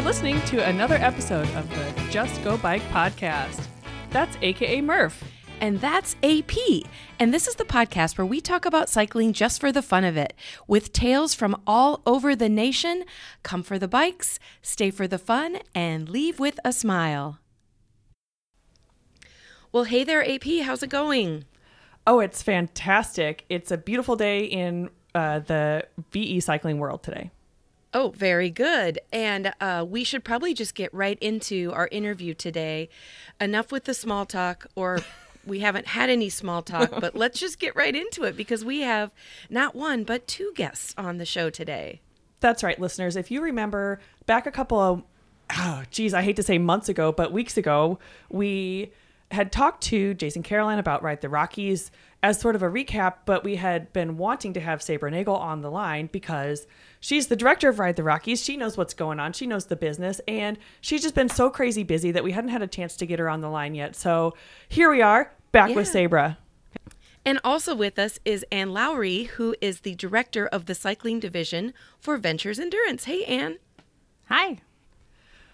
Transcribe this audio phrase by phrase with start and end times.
[0.00, 3.66] You're listening to another episode of the Just Go Bike podcast.
[4.08, 5.22] That's AKA Murph.
[5.60, 6.54] And that's AP.
[7.18, 10.16] And this is the podcast where we talk about cycling just for the fun of
[10.16, 10.32] it,
[10.66, 13.04] with tales from all over the nation.
[13.42, 17.38] Come for the bikes, stay for the fun, and leave with a smile.
[19.70, 20.62] Well, hey there, AP.
[20.62, 21.44] How's it going?
[22.06, 23.44] Oh, it's fantastic.
[23.50, 27.32] It's a beautiful day in uh, the VE cycling world today.
[27.92, 29.00] Oh, very good.
[29.12, 32.88] And uh, we should probably just get right into our interview today.
[33.40, 35.00] Enough with the small talk, or
[35.46, 38.80] we haven't had any small talk, but let's just get right into it because we
[38.80, 39.10] have
[39.48, 42.00] not one, but two guests on the show today.
[42.38, 43.16] That's right, listeners.
[43.16, 45.02] If you remember back a couple of,
[45.58, 47.98] oh, geez, I hate to say months ago, but weeks ago,
[48.30, 48.92] we
[49.30, 51.90] had talked to Jason Carolan about Ride the Rockies
[52.22, 55.60] as sort of a recap, but we had been wanting to have Sabra Nagel on
[55.60, 56.66] the line because
[57.00, 58.42] she's the director of Ride the Rockies.
[58.44, 59.32] She knows what's going on.
[59.32, 62.62] She knows the business, and she's just been so crazy busy that we hadn't had
[62.62, 63.96] a chance to get her on the line yet.
[63.96, 64.34] So
[64.68, 65.76] here we are, back Yeah.
[65.76, 66.38] with Sabra.
[67.24, 71.74] And also with us is Anne Lawrie, who is the director of the cycling division
[71.98, 73.04] for Ventures Endurance.
[73.04, 73.58] Hey, Ann.
[74.28, 74.58] Hi.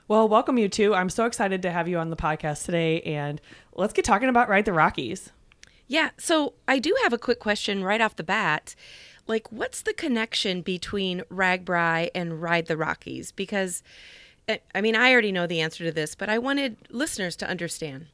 [0.09, 0.95] Well, welcome you two.
[0.95, 3.41] I'm so excited to have you on the podcast today, and
[3.75, 5.33] let's get talking about Ride the Rockies.
[5.89, 8.77] Yeah, so I do have a quick question right off the bat.
[9.27, 13.33] Like, what's the connection between RAGBRAI and Ride the Rockies?
[13.33, 13.83] Because,
[14.49, 17.49] uh, I mean, I already know the answer to this, but I wanted listeners to
[17.49, 18.07] understand.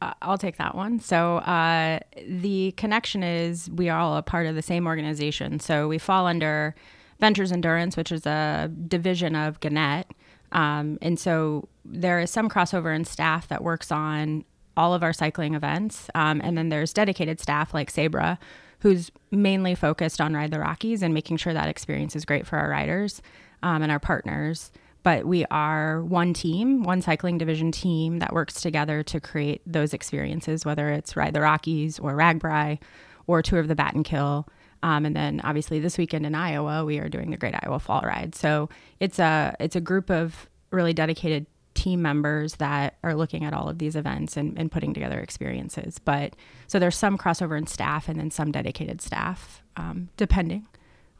[0.00, 0.98] Uh, I'll take that one.
[0.98, 5.60] So uh, the connection is we are all a part of the same organization.
[5.60, 6.74] So we fall under
[7.20, 10.08] Ventures Endurance, which is a division of Gannett.
[10.50, 14.44] Um, and so there is some crossover in staff that works on
[14.76, 16.10] all of our cycling events.
[16.16, 18.40] Um, and then there's dedicated staff like Sabra,
[18.82, 22.58] who's mainly focused on Ride the Rockies and making sure that experience is great for
[22.58, 23.22] our riders
[23.62, 24.72] um, and our partners.
[25.04, 29.94] But we are one team, one cycling division team that works together to create those
[29.94, 32.80] experiences, whether it's Ride the Rockies or RAGBRAI
[33.28, 34.48] or Tour of the Battenkill.
[34.82, 38.02] Um, and then obviously this weekend in Iowa, we are doing the Great Iowa Fall
[38.02, 38.34] Ride.
[38.34, 43.54] So it's a it's a group of really dedicated team members that are looking at
[43.54, 45.98] all of these events and, and putting together experiences.
[45.98, 46.34] But
[46.66, 50.66] so there's some crossover in staff and then some dedicated staff, um, depending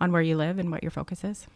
[0.01, 1.47] on where you live and what your focus is.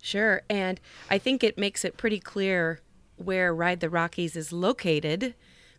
[0.00, 0.42] Sure.
[0.48, 0.80] And
[1.10, 2.80] I think it makes it pretty clear
[3.16, 5.34] where Ride the Rockies is located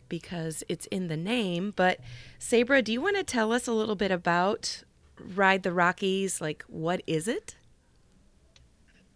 [0.08, 1.72] because it's in the name.
[1.74, 2.00] But
[2.38, 4.82] Sabra, do you want to tell us a little bit about
[5.18, 6.40] Ride the Rockies?
[6.40, 7.56] Like, what is it?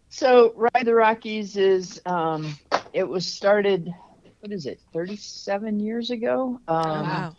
[0.08, 2.56] So Ride the Rockies is um,
[2.94, 3.92] it was started
[4.40, 6.60] what is it 37 years ago?
[6.68, 7.36] Um, wow.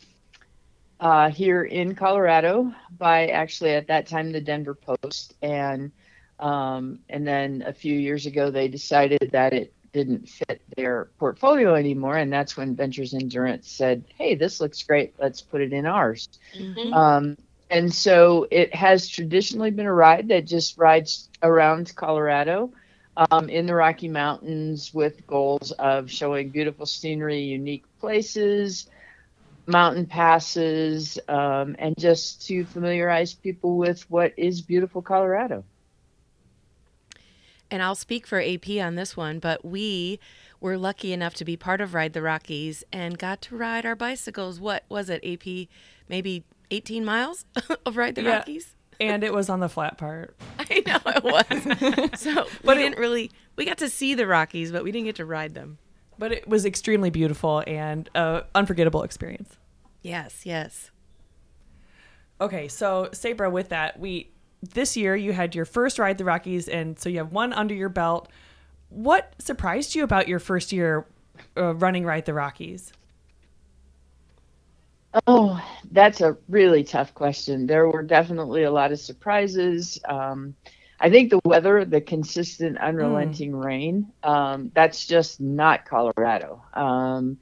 [1.00, 5.36] uh, here in Colorado by actually at that time the Denver Post.
[5.42, 5.92] And
[6.40, 11.76] um, and then a few years ago they decided that it didn't fit their portfolio
[11.76, 12.18] anymore.
[12.18, 15.14] And that's when Ventures Endurance said hey this looks great.
[15.20, 16.28] Let's put it in ours.
[16.60, 16.94] Mhm.
[16.94, 17.38] um,
[17.70, 22.72] and so it has traditionally been a ride that just rides around Colorado
[23.18, 28.88] um, in the Rocky Mountains with goals of showing beautiful scenery, unique places,
[29.68, 35.64] mountain passes, um, and just to familiarize people with what is beautiful Colorado.
[37.72, 40.20] And I'll speak for AP on this one, but we
[40.60, 43.96] were lucky enough to be part of Ride the Rockies and got to ride our
[43.96, 44.60] bicycles.
[44.60, 45.68] What was it, AP?
[46.08, 47.46] Maybe 18 miles
[47.86, 48.38] of Ride the Yeah.
[48.38, 48.76] Rockies?
[49.00, 50.36] And it was on the flat part.
[50.72, 51.24] I know it
[52.14, 52.20] was.
[52.20, 55.06] so, But it- we didn't really, we got to see the Rockies, but we didn't
[55.06, 55.78] get to ride them.
[56.18, 59.58] But it was extremely beautiful and uh, unforgettable experience.
[60.02, 60.92] Yes, yes.
[62.40, 64.32] Okay, so Sabra, with that, we
[64.62, 67.74] this year you had your first ride the Rockies, and so you have one under
[67.74, 68.30] your belt.
[68.90, 71.06] What surprised you about your first year
[71.58, 72.92] uh, running ride the Rockies?
[75.28, 77.68] Oh, that's a really tough question.
[77.68, 80.00] There were definitely a lot of surprises.
[80.08, 80.56] Um,
[81.00, 86.64] I think the weather, the consistent, unrelenting rain, um, that's just not Colorado.
[86.74, 87.38] Um,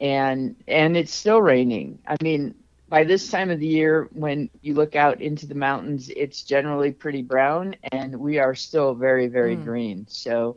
[0.00, 1.98] and and it's still raining.
[2.06, 2.54] I mean,
[2.88, 6.92] by this time of the year, when you look out into the mountains, it's generally
[6.92, 9.64] pretty brown, and we are still very, very Mm.
[9.64, 10.06] green.
[10.08, 10.56] So.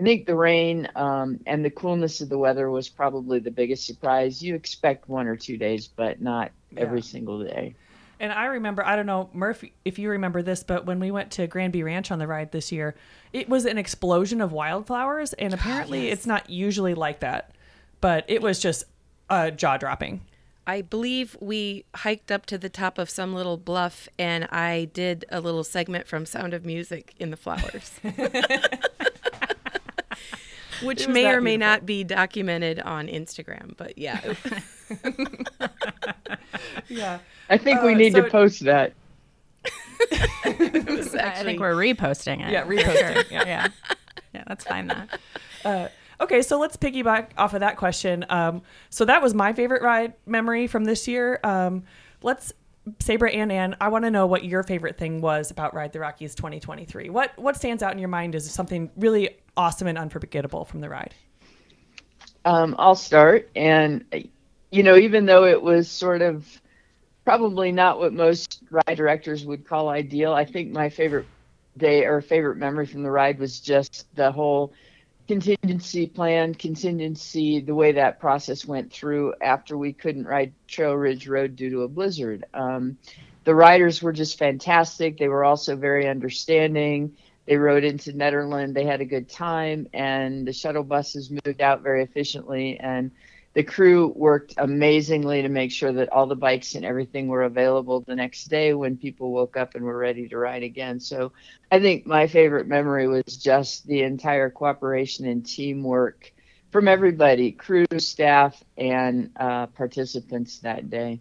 [0.00, 3.84] I think the rain um, and the coolness of the weather was probably the biggest
[3.86, 4.42] surprise.
[4.42, 7.74] You expect one or two days, but not every single day.
[8.18, 11.32] And I remember, I don't know, Murph, if you remember this, but when we went
[11.32, 12.94] to Granby Ranch on the ride this year,
[13.34, 16.14] it was an explosion of wildflowers, and apparently yes.
[16.14, 17.54] it's not usually like that.
[18.00, 18.84] But it was just
[19.28, 20.22] uh, jaw dropping.
[20.66, 25.24] I believe we hiked up to the top of some little bluff and I did
[25.28, 27.98] a little segment from Sound of Music in the flowers.
[30.84, 31.70] which may or may beautiful.
[31.72, 33.76] not be documented on Instagram.
[33.76, 34.20] But yeah,
[36.88, 37.18] Yeah.
[37.48, 38.92] I think we Uh, need so to post that.
[39.64, 42.50] it was I think we're reposting it.
[42.52, 43.30] Yeah, reposting.
[43.30, 43.44] Yeah.
[43.46, 43.68] yeah.
[44.34, 45.20] Yeah, let's find that.
[45.64, 45.88] Uh,
[46.20, 48.24] okay, so let's piggyback off of that question.
[48.28, 51.40] Um, so that was my favorite ride memory from this year.
[51.42, 51.82] Um,
[52.22, 52.52] let's
[52.98, 53.76] Sabra and Anne.
[53.80, 57.10] I want to know what your favorite thing was about Ride the Rockies 2023.
[57.10, 60.88] What what stands out in your mind as something really awesome and unforgettable from the
[60.88, 61.14] ride?
[62.44, 63.50] Um, I'll start.
[63.54, 64.04] And,
[64.70, 66.46] you know, even though it was sort of
[67.24, 71.26] probably not what most ride directors would call ideal, I think my favorite
[71.76, 74.72] day or favorite memory from the ride was just the whole
[75.30, 81.28] contingency plan, contingency, the way that process went through after we couldn't ride Trail Ridge
[81.28, 82.44] Road due to a blizzard.
[82.52, 82.98] Um,
[83.44, 85.18] the riders were just fantastic.
[85.18, 87.16] They were also very understanding.
[87.46, 88.74] They rode into Nederland.
[88.74, 92.80] They had a good time, and the shuttle buses moved out very efficiently.
[92.80, 93.12] And
[93.52, 98.00] the crew worked amazingly to make sure that all the bikes and everything were available
[98.00, 101.00] the next day when people woke up and were ready to ride again.
[101.00, 101.32] So
[101.70, 106.32] I think my favorite memory was just the entire cooperation and teamwork
[106.70, 111.20] from everybody crew, staff, and uh, participants that day.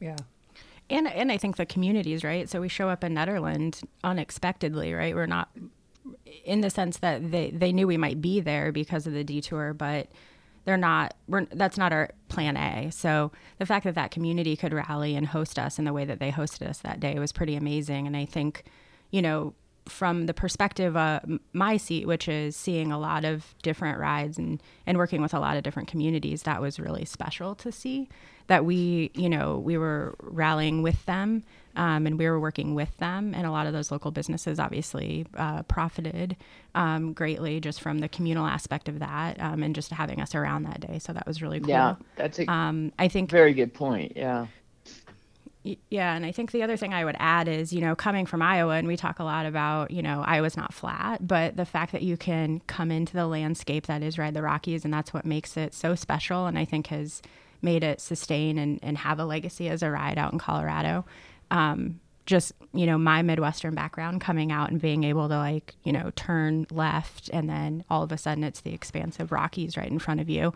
[0.00, 0.16] Yeah.
[0.88, 2.48] And and I think the communities, right?
[2.48, 5.16] So we show up in Nederland unexpectedly, right?
[5.16, 5.48] We're not
[6.44, 9.74] in the sense that they they knew we might be there because of the detour,
[9.74, 10.06] but
[10.66, 12.90] they're not we're that's not our plan A.
[12.90, 16.18] So the fact that that community could rally and host us in the way that
[16.18, 18.64] they hosted us that day was pretty amazing and I think,
[19.10, 19.54] you know,
[19.88, 21.22] from the perspective of
[21.52, 25.38] my seat, which is seeing a lot of different rides and, and working with a
[25.38, 28.08] lot of different communities, that was really special to see
[28.48, 31.44] that we, you know, we were rallying with them
[31.76, 33.34] um, and we were working with them.
[33.34, 36.36] And a lot of those local businesses obviously uh, profited
[36.74, 40.64] um, greatly just from the communal aspect of that um, and just having us around
[40.64, 40.98] that day.
[40.98, 41.70] So that was really cool.
[41.70, 44.14] Yeah, that's a Um, I think very good point.
[44.16, 44.46] Yeah.
[45.90, 48.40] Yeah, and I think the other thing I would add is, you know, coming from
[48.40, 51.90] Iowa, and we talk a lot about, you know, Iowa's not flat, but the fact
[51.90, 55.26] that you can come into the landscape that is Ride the Rockies, and that's what
[55.26, 57.20] makes it so special, and I think has
[57.62, 61.04] made it sustain and, and have a legacy as a ride out in Colorado.
[61.50, 65.92] Um, just, you know, my Midwestern background coming out and being able to, like, you
[65.92, 70.00] know, turn left, and then all of a sudden it's the expansive Rockies right in
[70.00, 70.52] front of you.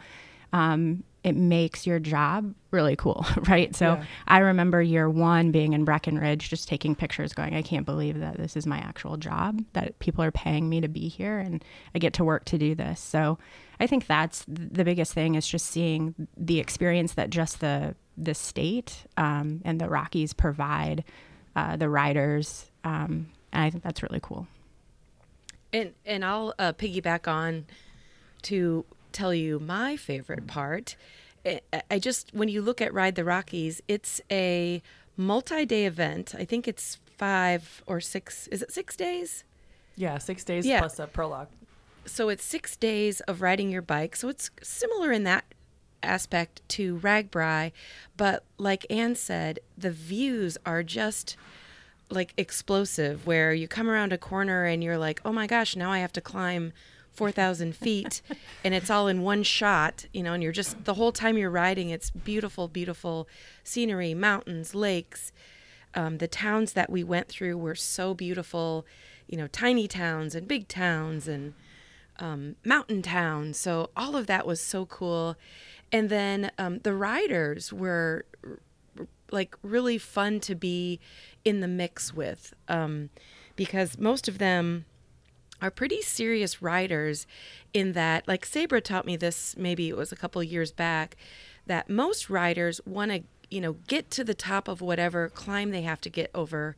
[0.52, 3.74] Um, it makes your job really cool, right?
[3.76, 4.04] So Yeah.
[4.26, 8.38] I remember year one being in Breckenridge, just taking pictures, going, I can't believe that
[8.38, 11.62] this is my actual job, that people are paying me to be here and
[11.94, 13.00] I get to work to do this.
[13.00, 13.38] So
[13.78, 18.34] I think that's the biggest thing is just seeing the experience that just the the
[18.34, 21.04] state um, and the Rockies provide
[21.56, 24.46] uh, the riders, um, and I think that's really cool.
[25.72, 27.64] And and I'll uh, piggyback on
[28.42, 30.96] to tell you my favorite part.
[31.90, 34.82] I, just when you look at Ride the Rockies, it's a
[35.16, 36.34] multi-day event.
[36.38, 38.46] I think it's five or six.
[38.48, 39.44] Is it six days?
[39.96, 40.80] Yeah, six days Yeah.
[40.80, 41.48] plus a prologue.
[42.06, 44.16] So it's six days of riding your bike.
[44.16, 45.44] So it's similar in that
[46.02, 47.72] aspect to RAGBRAI,
[48.16, 51.36] but like Anne said, the views are just
[52.08, 53.26] like explosive.
[53.26, 56.12] Where you come around a corner and you're like, oh my gosh, now I have
[56.14, 56.72] to climb
[57.12, 58.22] four thousand feet,
[58.64, 60.32] and it's all in one shot, you know.
[60.32, 63.28] And you're just the whole time you're riding, it's beautiful, beautiful
[63.64, 65.32] scenery, mountains, lakes.
[65.94, 68.86] Um, the towns that we went through were so beautiful,
[69.26, 71.54] you know, tiny towns and big towns and
[72.20, 73.58] um, mountain towns.
[73.58, 75.36] So all of that was so cool.
[75.90, 78.24] And then um, the riders were
[79.32, 81.00] like really fun to be
[81.44, 83.10] in the mix with um,
[83.56, 84.84] because most of them
[85.62, 87.26] are pretty serious riders
[87.72, 91.16] in that like Sabra taught me this maybe it was a couple years back
[91.66, 95.82] that most riders want to you know get to the top of whatever climb they
[95.82, 96.76] have to get over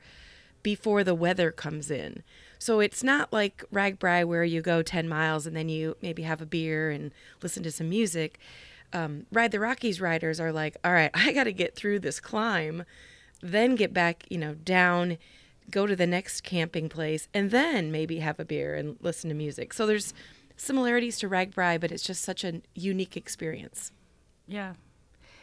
[0.63, 2.23] before the weather comes in.
[2.59, 6.41] So it's not like RAGBRAI where you go 10 miles and then you maybe have
[6.41, 7.11] a beer and
[7.43, 8.39] listen to some music.
[8.93, 12.21] Um, Ride the Rockies riders are like, all right, I got to get through this
[12.21, 12.85] climb,
[13.41, 15.19] then get back, you know, down,
[15.71, 19.35] go to the next camping place, and then maybe have a beer and listen to
[19.35, 19.73] music.
[19.73, 20.13] So there's
[20.57, 23.91] similarities to RAGBRAI, but it's just such a unique experience.
[24.47, 24.75] Yeah.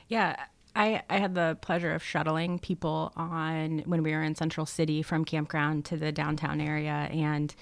[0.07, 0.35] Yeah.
[0.75, 5.01] I, I had the pleasure of shuttling people on when we were in Central City
[5.01, 7.09] from campground to the downtown area.
[7.11, 7.53] And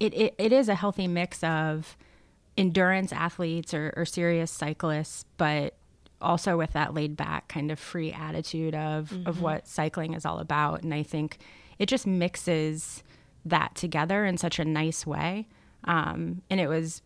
[0.00, 1.96] it, it, it is a healthy mix of
[2.56, 5.74] endurance athletes or, or serious cyclists, but
[6.20, 9.40] also with that laid back kind of free attitude of, of mm-hmm.
[9.40, 10.82] what cycling is all about.
[10.82, 11.38] And I think
[11.80, 13.02] it just mixes
[13.44, 15.48] that together in such a nice way.
[15.84, 17.02] Um, and it was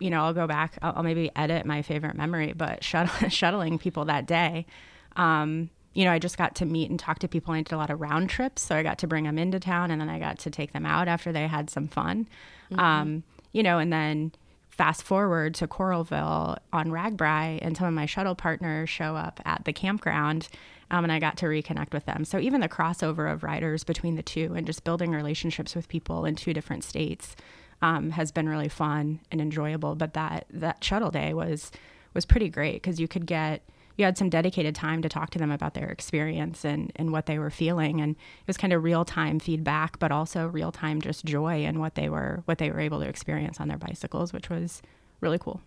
[0.00, 3.78] you know, I'll go back, I'll, I'll maybe edit my favorite memory, but shuttle, shuttling
[3.78, 4.66] people that day.
[5.14, 7.52] Um, you know, I just got to meet and talk to people.
[7.52, 9.90] I did a lot of round trips, so I got to bring them into town,
[9.90, 12.28] and then I got to take them out after they had some fun.
[12.70, 12.80] Mm-hmm.
[12.80, 14.32] Um, you know, and then
[14.70, 19.64] fast forward to Coralville on RAGBRAI, and some of my shuttle partners show up at
[19.64, 20.48] the campground,
[20.90, 22.24] um, and I got to reconnect with them.
[22.24, 26.24] So even the crossover of riders between the two, and just building relationships with people
[26.24, 27.36] in two different states,
[27.82, 29.94] um, has been really fun and enjoyable.
[29.94, 31.70] But that that shuttle day was
[32.14, 33.62] was pretty great because you could get
[33.96, 37.26] you had some dedicated time to talk to them about their experience and, and what
[37.26, 41.02] they were feeling and it was kind of real time feedback but also real time
[41.02, 44.32] just joy and what they were what they were able to experience on their bicycles
[44.32, 44.80] which was
[45.20, 45.60] really cool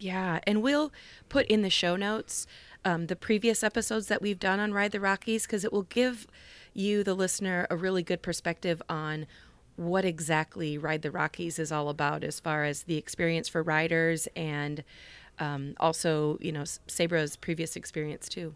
[0.00, 0.92] yeah and we'll
[1.28, 2.46] put in the show notes
[2.84, 6.26] um, the previous episodes that we've done on ride the rockies because it will give
[6.74, 9.26] you the listener a really good perspective on
[9.76, 14.26] what exactly ride the rockies is all about as far as the experience for riders
[14.34, 14.82] and
[15.40, 18.54] um, also, you know, Sabra's previous experience too.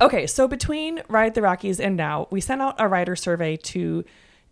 [0.00, 4.04] Okay, so between Ride the Rockies and now, we sent out a rider survey to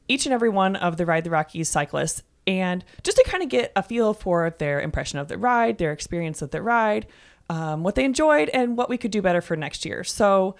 [0.07, 3.49] each and every one of the Ride the Rockies cyclists, and just to kind of
[3.49, 7.07] get a feel for their impression of the ride, their experience of the ride,
[7.49, 10.05] um, what they enjoyed, and what we could do better for next year.
[10.05, 10.57] So,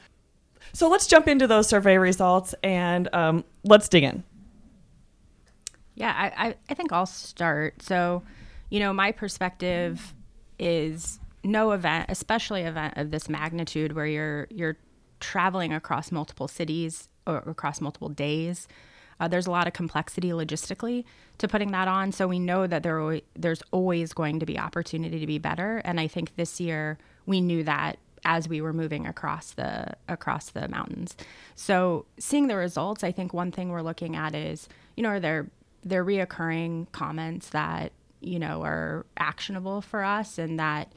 [0.73, 4.25] so let's jump into those survey results and um, let's dig in.
[5.95, 7.83] Yeah, I, I, I think I'll start.
[7.83, 8.23] So,
[8.69, 10.15] you know, my perspective
[10.59, 14.77] is no event, especially event of this magnitude where you're you're
[15.21, 18.69] traveling across multiple cities or across multiple days.
[19.19, 21.05] Uh, there's a lot of complexity logistically
[21.39, 25.21] to putting that on, so we know that there there's always going to be opportunity
[25.21, 25.79] to be better.
[25.85, 30.51] And I think this year we knew that as we were moving across the across
[30.51, 31.17] the mountains.
[31.55, 35.21] So seeing the results, I think one thing we're looking at is, you know, are
[35.21, 35.47] there
[35.83, 40.93] there reoccurring comments that you know, are actionable for us and that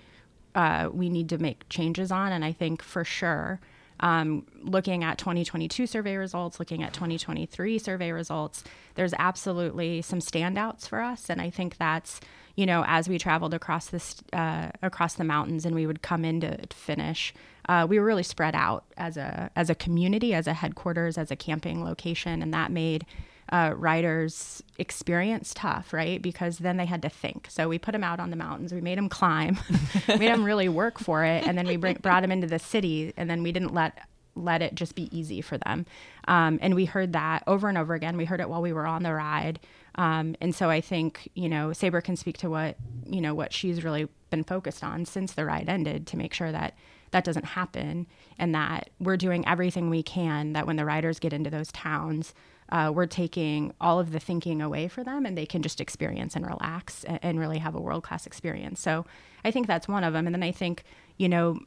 [0.55, 2.31] uh, we need to make changes on.
[2.31, 3.59] And I think for sure,
[3.99, 8.63] um, looking at 2022 survey results, looking at 2023 survey results,
[8.95, 11.29] there's absolutely some standouts for us.
[11.29, 12.19] And I think that's,
[12.55, 16.23] you know, as we traveled across this uh, across the mountains and we would come
[16.23, 17.33] in to finish,
[17.67, 21.31] uh, we were really spread out as a as a community, as a headquarters, as
[21.31, 23.05] a camping location, and that made
[23.51, 26.21] uh, riders experience tough, right?
[26.21, 27.47] Because then they had to think.
[27.49, 28.73] So we put them out on the mountains.
[28.73, 29.59] We made them climb,
[30.07, 33.13] made them really work for it, and then we bring, brought them into the city,
[33.17, 33.97] and then we didn't let
[34.35, 35.85] let it just be easy for them.
[36.27, 38.15] Um, and we heard that over and over again.
[38.15, 39.59] We heard it while we were on the ride.
[39.95, 43.51] Um, and so I think you know Sabra can speak to what you know what
[43.51, 46.75] she's really been focused on since the ride ended to make sure that
[47.11, 48.05] that doesn't happen
[48.37, 52.33] and that we're doing everything we can that when the riders get into those towns
[52.71, 56.35] uh, we're taking all of the thinking away for them and they can just experience
[56.35, 58.79] and relax and, and really have a world class experience.
[58.79, 59.05] So
[59.43, 60.27] I think that's one of them.
[60.27, 60.83] And then I think,
[61.17, 61.59] you know,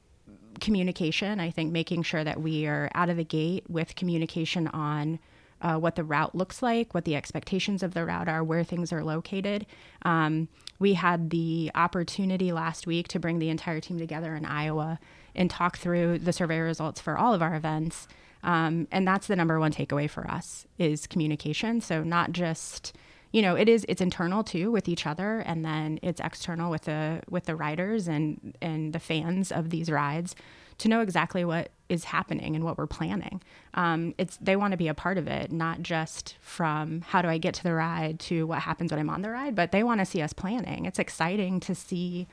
[0.61, 5.19] communication, I think making sure that we are out of the gate with communication on.
[5.61, 8.93] Uh, what the route looks like, what the expectations of the route are, where things
[8.93, 9.65] are located.
[10.05, 10.49] Um,
[10.81, 14.99] we had the opportunity last week to bring the entire team together in Iowa
[15.37, 18.09] and talk through the survey results for all of our events
[18.43, 21.81] um, and that's the number one takeaway for us is communication.
[21.81, 22.93] So not just
[23.33, 26.83] you know it is it's internal too with each other and then it's external with
[26.83, 30.37] the with the riders and and the fans of these rides
[30.79, 33.43] to know exactly what is happening and what we're planning
[33.75, 37.29] um, it's they want to be a part of it not just from how do
[37.29, 39.83] i get to the ride to what happens when i'm on the ride but they
[39.83, 42.29] want to see us planning it's exciting to see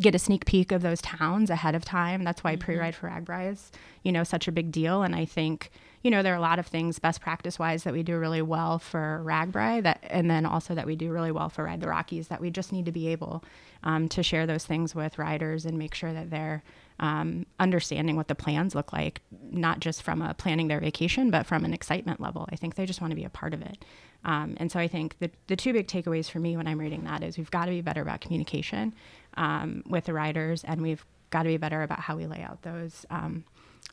[0.00, 2.24] get a sneak peek of those towns ahead of time.
[2.24, 2.64] That's why mm-hmm.
[2.64, 3.72] pre-ride for RAGBRAI is,
[4.02, 5.02] you know, such a big deal.
[5.02, 5.70] And I think,
[6.02, 8.42] you know, there are a lot of things best practice wise that we do really
[8.42, 11.88] well for RAGBRAI that, and then also that we do really well for Ride the
[11.88, 13.42] Rockies that we just need to be able
[13.82, 16.62] um, to share those things with riders and make sure that they're
[16.98, 21.46] um, understanding what the plans look like, not just from a planning their vacation, but
[21.46, 22.48] from an excitement level.
[22.50, 23.84] I think they just want to be a part of it.
[24.24, 27.04] Um, and so I think the, the two big takeaways for me when I'm reading
[27.04, 28.94] that is we've got to be better about communication
[29.36, 32.62] um, with the riders, and we've got to be better about how we lay out
[32.62, 33.44] those um,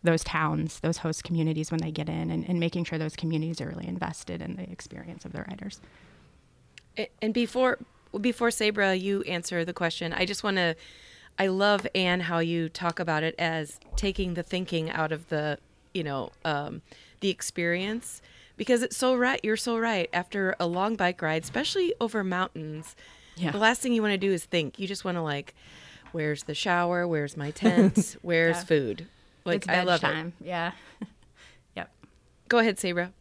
[0.01, 3.61] those towns, those host communities when they get in, and, and, making sure those communities
[3.61, 5.79] are really invested in the experience of the riders.
[7.21, 7.79] And before
[8.19, 10.13] before Sabra, you answer the question.
[10.13, 10.75] I just want to.
[11.37, 15.57] I love Anne how you talk about it as taking the thinking out of the,
[15.93, 16.81] you know, um,
[17.21, 18.21] the experience
[18.55, 19.39] because it's so right.
[19.43, 20.09] You're so right.
[20.13, 22.95] After a long bike ride, especially over mountains,
[23.35, 23.51] yeah.
[23.51, 24.79] The last thing you want to do is think.
[24.79, 25.55] You just want to like,
[26.11, 27.07] where's the shower?
[27.07, 28.17] Where's my tent?
[28.21, 28.63] Where's yeah.
[28.63, 29.07] food?
[29.45, 30.33] Like it's I love time.
[30.39, 30.47] it.
[30.47, 30.71] Yeah.
[31.75, 31.91] yep.
[32.47, 33.11] Go ahead, Sabra.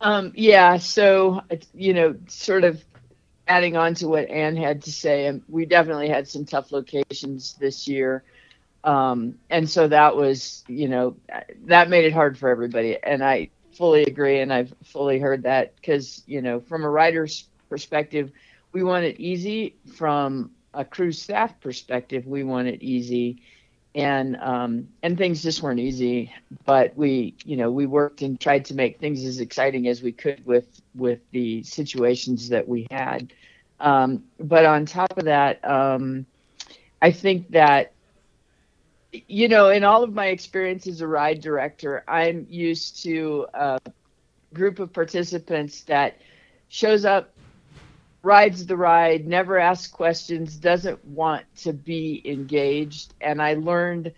[0.00, 0.76] Um, yeah.
[0.76, 1.42] So
[1.74, 2.84] you know, sort of
[3.46, 7.54] adding on to what Anne had to say, and we definitely had some tough locations
[7.54, 8.24] this year.
[8.84, 11.16] Um, and so that was, you know,
[11.66, 12.98] that made it hard for everybody.
[13.02, 14.40] And I fully agree.
[14.40, 18.30] And I've fully heard that because, you know, from a writer's perspective,
[18.72, 19.76] we want it easy.
[19.94, 23.40] From a crew staff perspective, we want it easy.
[23.94, 26.34] And um, and things just weren't easy,
[26.64, 30.10] but we you know we worked and tried to make things as exciting as we
[30.10, 33.32] could with with the situations that we had.
[33.78, 36.26] Um, but on top of that, um,
[37.00, 37.92] I think that
[39.28, 43.78] you know, in all of my experience as a ride director, I'm used to a
[44.52, 46.18] group of participants that
[46.68, 47.33] shows up,
[48.24, 53.14] rides the ride, never asks questions, doesn't want to be engaged.
[53.20, 54.12] And I learned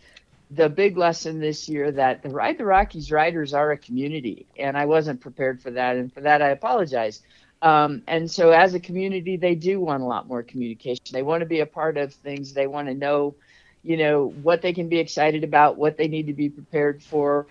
[0.50, 4.76] the big lesson this year that the Ride the Rockies riders are a community, and
[4.76, 7.22] I wasn't prepared for that, and for that I apologize.
[7.62, 11.04] Um, and so, as a community, they do want a lot more communication.
[11.10, 12.52] They want to be a part of things.
[12.52, 13.34] They want to know
[13.82, 17.46] you know what they can be excited about, what they need to be prepared for,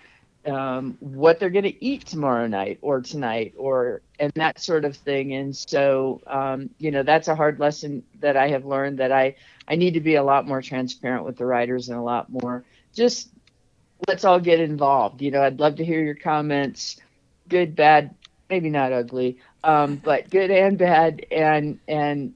[0.46, 4.96] um, what they're going to eat tomorrow night or tonight, or and that sort of
[4.96, 5.34] thing.
[5.34, 9.36] And so, um, you know, that's a hard lesson that I have learned that I
[9.68, 12.64] I need to be a lot more transparent with the writers and a lot more
[12.94, 13.28] just
[14.08, 15.22] let's all get involved.
[15.22, 16.96] You know, I'd love to hear your comments,
[17.48, 18.14] good, bad,
[18.50, 22.34] maybe not ugly, um, but good and bad, and and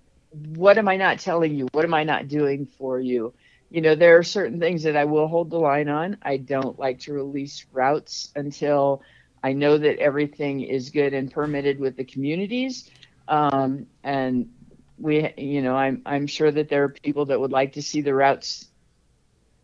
[0.54, 1.68] what am I not telling you?
[1.72, 3.32] What am I not doing for you?
[3.70, 6.18] You know, there are certain things that I will hold the line on.
[6.22, 9.02] I don't like to release routes until
[9.42, 12.90] I know that everything is good and permitted with the communities.
[13.28, 14.50] Um, and
[14.98, 18.00] we, you know, I'm I'm sure that there are people that would like to see
[18.02, 18.66] the routes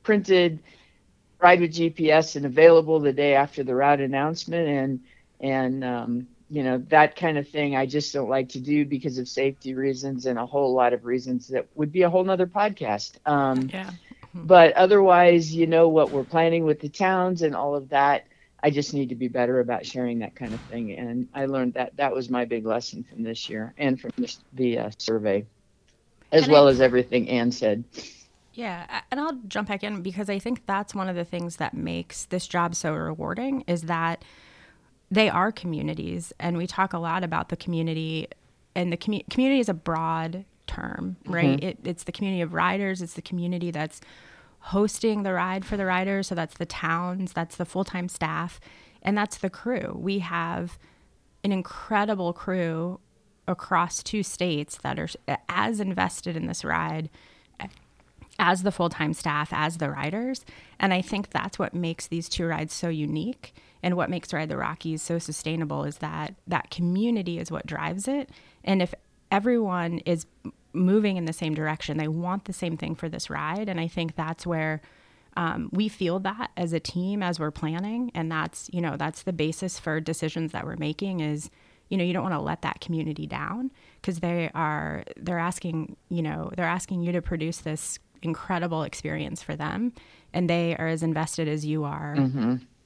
[0.04, 0.60] printed,
[1.40, 4.68] ride with GPS, and available the day after the route announcement.
[4.68, 5.00] And
[5.40, 9.18] and um, you know that kind of thing I just don't like to do because
[9.18, 12.46] of safety reasons and a whole lot of reasons that would be a whole nother
[12.46, 13.16] podcast.
[13.26, 13.90] Um, Yeah.
[14.34, 18.26] but otherwise, you know what we're planning with the towns and all of that.
[18.62, 21.74] I just need to be better about sharing that kind of thing, and I learned
[21.74, 25.44] that that was my big lesson from this year and from this, the uh, survey,
[26.32, 27.84] as And well I- as everything Anne said.
[28.54, 31.74] Yeah, and I'll jump back in because I think that's one of the things that
[31.74, 34.24] makes this job so rewarding is that
[35.10, 38.28] they are communities, and we talk a lot about the community,
[38.74, 41.34] and the commu- community is a broad term, mm-hmm.
[41.34, 41.64] right?
[41.64, 44.00] It, it's the community of riders, it's the community that's
[44.58, 48.60] hosting the ride for the riders, so that's the towns, that's the full time staff,
[49.02, 49.96] and that's the crew.
[49.96, 50.78] We have
[51.44, 52.98] an incredible crew
[53.46, 55.08] across two states that are
[55.48, 57.08] as invested in this ride
[58.38, 60.44] as the full time staff, as the riders.
[60.78, 64.48] And I think that's what makes these two rides so unique and what makes Ride
[64.48, 68.30] the Rockies so sustainable is that that community is what drives it.
[68.64, 68.94] And if
[69.30, 70.26] everyone is
[70.72, 73.68] moving in the same direction, they want the same thing for this ride.
[73.68, 74.80] And I think that's where
[75.36, 78.10] um, we feel that as a team as we're planning.
[78.14, 81.50] And that's, you know, that's the basis for decisions that we're making is,
[81.88, 83.70] you know, you don't want to let that community down
[84.00, 89.42] because they are, they're asking, you know, they're asking you to produce this incredible experience
[89.42, 89.92] for them.
[90.32, 92.14] And they are as invested as you are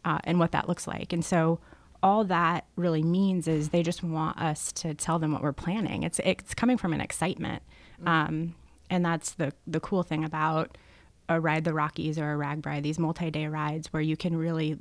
[0.04, 1.12] uh, and what that looks like.
[1.12, 1.58] And so
[2.02, 6.02] all that really means is they just want us to tell them what we're planning.
[6.02, 7.62] It's it's coming from an excitement,
[8.06, 8.54] um,
[8.88, 10.78] and that's the the cool thing about
[11.28, 14.78] a ride the Rockies or a RAGBRAI, these multi-day rides where you can really,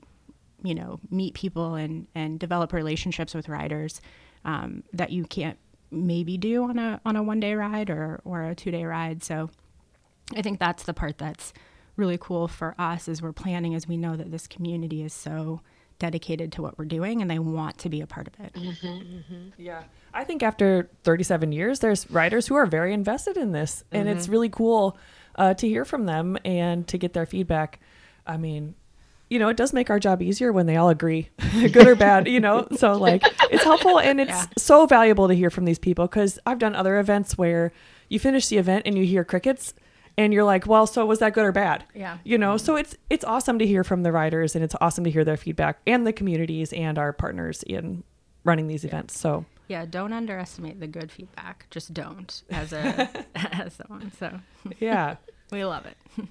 [0.64, 4.02] you know, meet people and and develop relationships with riders
[4.46, 5.58] um, that you can't
[5.92, 9.24] maybe do on a on a one day ride or or a two day ride.
[9.24, 9.50] So
[10.36, 11.54] I think that's the part that's
[11.96, 15.62] really cool for us as we're planning as we know that this community is so
[16.00, 18.54] dedicated to what we're doing and they want to be a part of it.
[18.54, 19.50] Mm-hmm, mm-hmm.
[19.58, 19.84] Yeah.
[20.14, 24.24] I think after 37 years, there's writers who are very invested in this, and it's
[24.24, 24.32] mm-hmm.
[24.32, 24.98] really cool
[25.36, 27.80] uh, to hear from them and to get their feedback.
[28.26, 28.76] I mean,
[29.30, 32.28] you know, it does make our job easier when they all agree, good or bad,
[32.28, 32.68] you know?
[32.78, 34.46] So, like, it's helpful and it's Yeah.
[34.58, 37.72] so valuable to hear from these people because I've done other events where
[38.08, 39.74] you finish the event and you hear crickets
[40.20, 41.86] and you're like, well, so was that good or bad?
[41.96, 42.18] Yeah.
[42.26, 45.10] You know, so it's it's awesome to hear from the writers and it's awesome to
[45.10, 48.04] hear their feedback and the communities and our partners in
[48.44, 49.18] running these events.
[49.18, 51.68] So, Yeah, don't underestimate the good feedback.
[51.70, 54.12] Just don't as a as someone.
[54.20, 54.42] So
[54.80, 55.16] yeah.
[55.54, 56.28] we love it.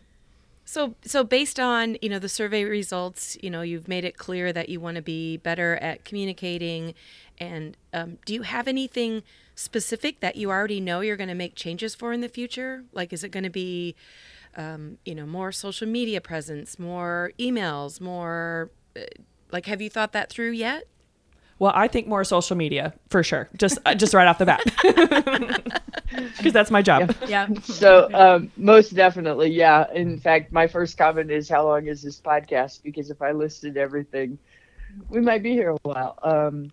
[0.66, 4.53] So, so based on you know the survey results, you know you've made it clear
[4.53, 6.92] that you want to be better at communicating.
[7.38, 9.22] And um, do you have anything
[9.59, 12.85] specific that you already know you're going to make changes for in the future?
[12.92, 13.97] Like, is it going to be,
[14.57, 18.71] um, you know, more social media presence, more emails, more?
[18.97, 19.01] Uh,
[19.51, 20.85] like, have you thought that through yet?
[21.59, 23.49] Well, I think more social media for sure.
[23.57, 24.62] Just uh, just right off the bat,
[26.37, 27.14] because that's my job.
[27.27, 27.49] Yeah.
[27.64, 29.87] So um, most definitely, yeah.
[29.92, 33.77] In fact, my first comment is, "How long is this podcast?" Because if I listed
[33.77, 34.38] everything,
[35.09, 36.16] we might be here a while.
[36.23, 36.71] Um,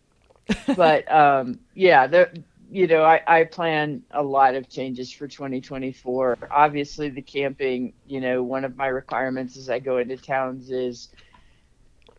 [0.76, 2.32] but um, yeah, there.
[2.69, 6.36] You know, I, I plan a lot of changes for 2024.
[6.51, 7.93] Obviously, the camping.
[8.06, 11.10] You know, one of my requirements as I go into towns is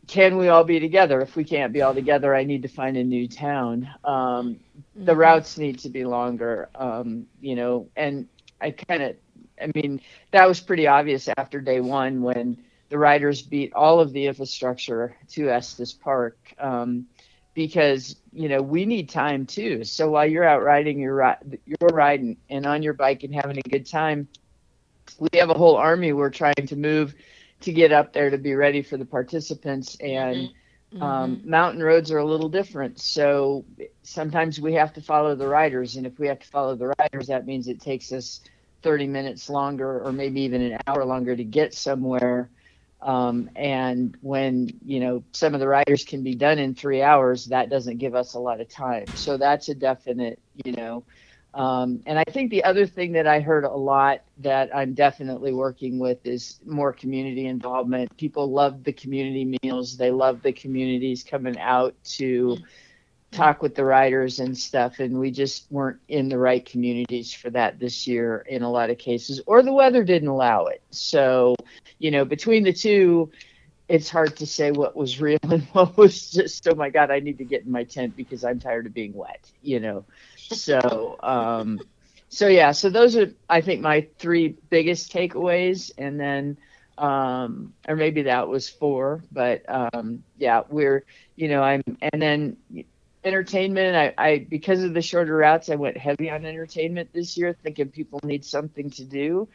[0.09, 1.20] can we all be together?
[1.20, 3.88] If we can't be all together, I need to find a new town.
[4.04, 4.61] Um,
[5.04, 5.16] the Mhm.
[5.16, 8.28] routes need to be longer, um, you know, and
[8.61, 9.16] I kind of,
[9.61, 10.00] I mean,
[10.32, 15.16] that was pretty obvious after day one when the riders beat all of the infrastructure
[15.30, 17.06] to Estes Park um,
[17.56, 19.82] because, you know, we need time too.
[19.82, 23.56] So while you're out riding your, ri- you're riding and on your bike and having
[23.58, 24.28] a good time,
[25.18, 27.14] we have a whole army we're trying to move
[27.62, 29.96] to get up there to be ready for the participants.
[30.00, 30.50] And
[31.00, 33.00] um, mountain roads are a little different.
[33.00, 33.64] So
[34.02, 35.96] sometimes we have to follow the riders.
[35.96, 38.42] And if we have to follow the riders that means it takes us
[38.82, 42.50] 30 minutes longer or maybe even an hour longer to get somewhere
[43.06, 47.46] um, and when you know some of the riders can be done in three hours
[47.46, 51.04] that doesn't give us a lot of time so that's a definite you know
[51.54, 55.54] um, and I think the other thing that I heard a lot that I'm definitely
[55.54, 58.14] working with is more community involvement.
[58.18, 59.96] People love the community meals.
[59.96, 62.58] They love the communities coming out to
[63.32, 64.98] talk with the riders and stuff.
[65.00, 68.90] And we just weren't in the right communities for that this year in a lot
[68.90, 70.82] of cases, or the weather didn't allow it.
[70.90, 71.54] So,
[71.98, 73.30] you know, between the two,
[73.88, 77.20] it's hard to say what was real and what was just, oh my God, I
[77.20, 80.04] need to get in my tent because I'm tired of being wet, you know
[80.36, 81.80] so um
[82.28, 86.56] so yeah so those are i think my three biggest takeaways and then
[86.98, 91.04] um or maybe that was four but um yeah we're
[91.36, 92.56] you know i'm and then
[93.26, 97.56] entertainment i i because of the shorter routes i went heavy on entertainment this year
[97.62, 99.48] thinking people need something to do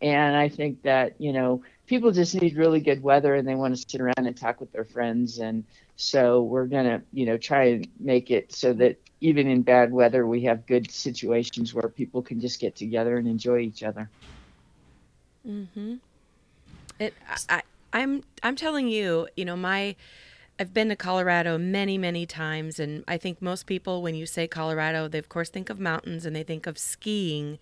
[0.00, 3.76] and i think that you know people just need really good weather and they want
[3.76, 5.64] to sit around and talk with their friends and
[5.96, 10.26] so we're gonna you know try and make it so that even in bad weather,
[10.26, 14.08] we have good situations where people can just get together and enjoy each other.
[15.46, 15.94] Mm-hmm.
[17.00, 17.14] It,
[17.48, 17.62] I,
[17.92, 19.96] I'm, I'm telling you, you know, my,
[20.60, 24.48] I've been to Colorado many, many times, and I think most people, when you say
[24.48, 27.58] Colorado, they of course think of mountains and they think of skiing,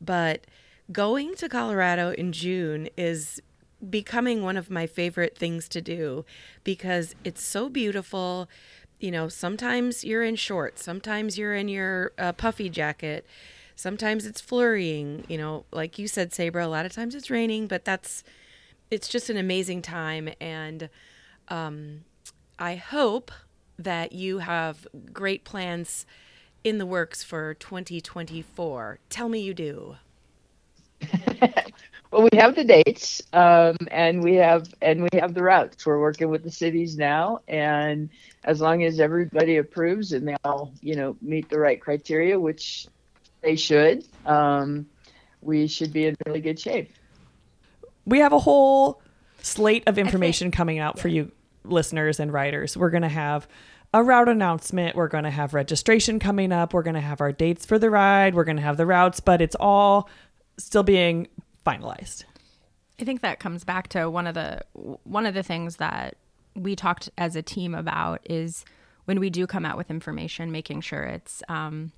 [0.00, 0.46] but
[0.92, 3.40] going to Colorado in June is
[3.88, 6.24] becoming one of my favorite things to do
[6.62, 8.48] because it's so beautiful.
[9.00, 13.26] You know, sometimes you're in shorts, sometimes you're in your uh, puffy jacket,
[13.74, 17.66] sometimes it's flurrying, you know, like you said, Sabra, a lot of times it's raining,
[17.66, 18.22] but that's,
[18.90, 20.30] it's just an amazing time.
[20.40, 20.88] And
[21.48, 22.04] um,
[22.58, 23.30] I hope
[23.78, 26.06] that you have great plans
[26.64, 28.98] in the works for 2024.
[29.10, 29.96] Tell me you do.
[32.10, 35.84] well, we have the dates, um, and we have and we have the routes.
[35.84, 38.08] We're working with the cities now, and
[38.44, 42.86] as long as everybody approves and they all, you know, meet the right criteria, which
[43.42, 44.86] they should, um,
[45.42, 46.90] we should be in really good shape.
[48.06, 49.02] We have a whole
[49.42, 51.30] slate of information coming out for you
[51.68, 52.76] listeners and writers.
[52.76, 53.48] We're going to have
[53.94, 54.96] a route announcement.
[54.96, 56.74] We're going to have registration coming up.
[56.74, 58.34] We're going to have our dates for the ride.
[58.34, 60.08] We're going to have the routes, but it's all
[60.58, 61.28] still being
[61.64, 62.24] finalized.
[63.00, 64.62] I think that comes back to one of the
[65.04, 66.16] one of the things that
[66.54, 68.64] we talked as a team about is
[69.04, 71.92] when we do come out with information, making sure it's um,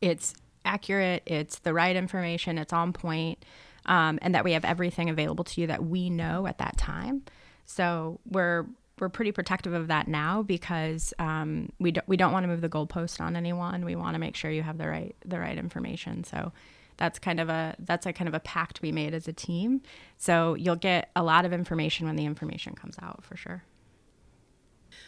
[0.00, 3.44] it's accurate, it's the right information, it's on point,
[3.86, 7.22] um, and that we have everything available to you that we know at that time.
[7.70, 8.66] So we're
[8.98, 12.60] we're pretty protective of that now because um, we don't we don't want to move
[12.60, 13.84] the goalpost on anyone.
[13.84, 16.24] We want to make sure you have the right the right information.
[16.24, 16.52] So
[16.96, 19.82] that's kind of a that's a kind of a pact we made as a team.
[20.18, 23.62] So you'll get a lot of information when the information comes out for sure.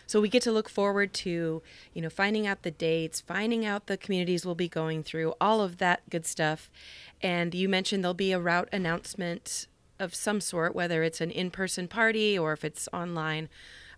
[0.07, 1.63] So we get to look forward to,
[1.95, 5.61] you know, finding out the dates, finding out the communities we'll be going through, all
[5.61, 6.71] of that good stuff.
[7.21, 9.67] And you mentioned there'll be a route announcement
[10.03, 13.49] of some sort, whether it's an in-person party or if it's online,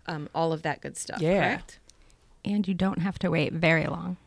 [0.05, 1.19] um, all of that good stuff.
[1.19, 1.39] Yeah.
[1.39, 1.79] Correct?
[2.45, 4.17] And you don't have to wait very long.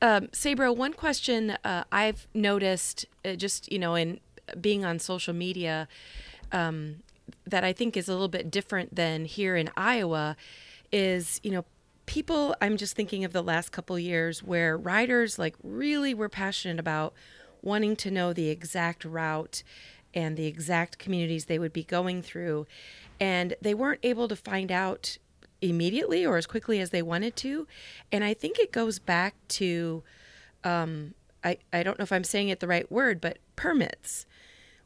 [0.00, 4.20] Um, Sabra, one question uh, I've noticed, uh, just you know, in
[4.60, 5.88] being on social media,
[6.52, 7.02] um,
[7.46, 10.36] that I think is a little bit different than here in Iowa,
[10.90, 11.64] is you know,
[12.06, 12.54] people.
[12.62, 17.12] I'm just thinking of the last couple years where riders like really were passionate about
[17.60, 19.62] wanting to know the exact route
[20.14, 22.66] and the exact communities they would be going through,
[23.20, 25.18] and they weren't able to find out
[25.60, 27.66] immediately or as quickly as they wanted to.
[28.12, 30.02] And I think it goes back to,
[30.64, 34.26] um, I, I don't know if I'm saying it the right word, but permits.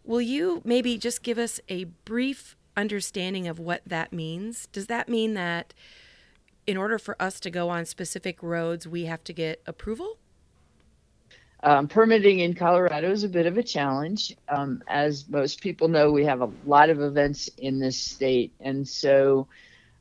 [0.05, 4.67] Will you maybe just give us a brief understanding of what that means?
[4.73, 5.75] Does that mean that
[6.67, 10.19] in order for us to go on specific roads, we have to get approval?
[11.64, 14.37] Um, permitting in Colorado is a bit of a challenge.
[14.48, 18.87] Um, as most people know, we have a lot of events in this state, and
[18.87, 19.46] so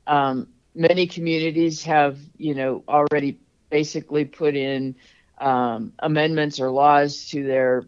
[0.08, 3.38] um, many communities have, you know, already
[3.70, 4.96] basically put in
[5.38, 7.86] um, amendments or laws to their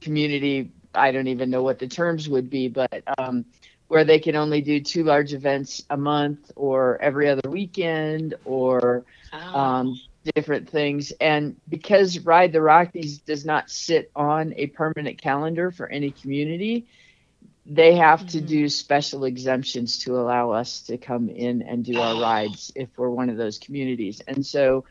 [0.00, 0.72] community.
[0.94, 3.44] I don't even know what the terms would be, but um,
[3.88, 9.04] where they can only do two large events a month or every other weekend or
[9.32, 10.00] um,
[10.34, 11.12] different things.
[11.20, 16.86] And because Ride the Rockies does not sit on a permanent calendar for any community,
[17.66, 18.68] they have to do mm-hmm.
[18.68, 23.30] special exemptions to allow us to come in and do our rides if we're one
[23.30, 24.20] of those communities.
[24.26, 24.84] And so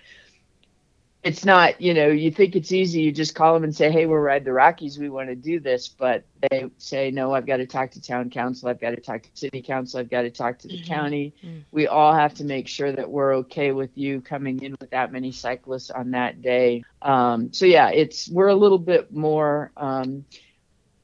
[1.22, 3.02] it's not, you know, you think it's easy.
[3.02, 4.98] You just call them and say, hey, we're Ride the Rockies.
[4.98, 5.90] We want to do this.
[5.90, 8.70] But they say, no, I've got to talk to town council.
[8.70, 10.00] I've got to talk to city council.
[10.00, 11.34] I've got to talk to the county.
[11.72, 15.12] We all have to make sure that we're okay with you coming in with that
[15.12, 16.84] many cyclists on that day.
[17.02, 19.72] Um, so, yeah, it's we're a little bit more.
[19.76, 20.24] Um,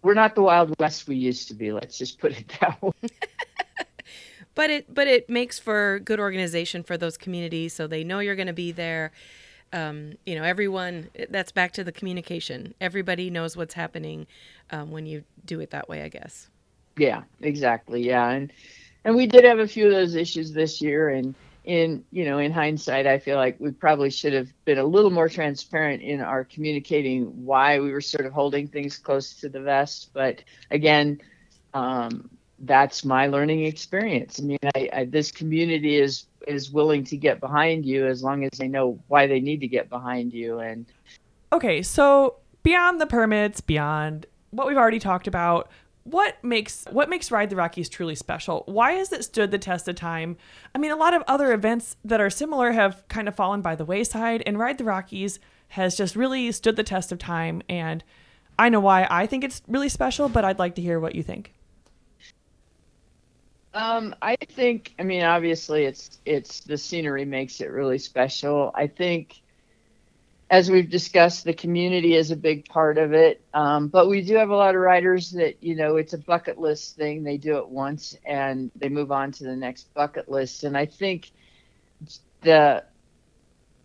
[0.01, 1.73] we're not the Wild West we used to be.
[1.73, 2.91] Let's just put it that way.
[4.55, 8.37] but it but it makes for good organization for those communities so they know you're
[8.37, 9.11] going to be there
[9.75, 14.27] um, you know everyone that's back to the communication everybody knows what's happening
[14.71, 16.49] um, when you do it that way i guess
[16.97, 18.03] Yeah, exactly.
[18.03, 18.53] Yeah, and
[19.05, 21.35] and we did have a few of those issues this year, and
[21.65, 25.11] in you know in hindsight, I feel like we probably should have been a little
[25.11, 29.61] more transparent in our communicating why we were sort of holding things close to the
[29.61, 30.11] vest.
[30.13, 31.21] But again,
[31.73, 34.39] um, that's my learning experience.
[34.39, 38.43] I mean, I, I, this community is is willing to get behind you as long
[38.43, 40.85] as they know why they need to get behind you, and
[41.55, 45.69] Okay, so beyond the permits, beyond what we've already talked about,
[46.03, 48.63] what makes what makes Ride the Rockies truly special?
[48.67, 50.37] Why has it stood the test of time?
[50.73, 53.75] I mean, a lot of other events that are similar have kind of fallen by
[53.75, 55.39] the wayside, and Ride the Rockies
[55.69, 57.63] has just really stood the test of time.
[57.67, 58.03] And
[58.59, 61.23] I know why I think it's really special, but I'd like to hear what you
[61.23, 61.54] think.
[63.75, 64.93] Um, I think.
[64.97, 68.71] I mean, obviously, it's it's the scenery makes it really special.
[68.73, 69.41] I think,
[70.49, 73.41] as we've discussed, the community is a big part of it.
[73.53, 76.57] Um, but we do have a lot of riders that you know it's a bucket
[76.57, 77.23] list thing.
[77.23, 80.63] They do it once and they move on to the next bucket list.
[80.63, 81.31] And I think
[82.43, 82.85] the